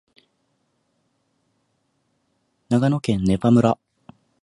[2.69, 3.77] 長野県根羽村